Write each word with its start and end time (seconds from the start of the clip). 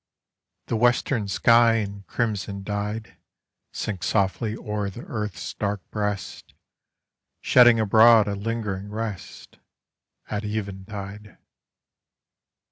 The 0.65 0.75
western 0.75 1.27
sky 1.27 1.75
in 1.75 2.01
crimson 2.07 2.63
dyed 2.63 3.17
Sinks 3.71 4.07
softly 4.07 4.57
o'er 4.57 4.89
the 4.89 5.03
earth's 5.03 5.53
dark 5.53 5.87
breast, 5.91 6.55
Shedding 7.39 7.79
abroad 7.79 8.27
a 8.27 8.33
Hngering 8.33 8.89
rest, 8.89 9.59
At 10.27 10.43
even 10.43 10.85
tide. 10.85 11.37